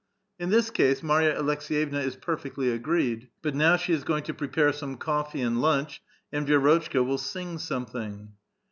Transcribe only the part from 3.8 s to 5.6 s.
is going to prepare some coffee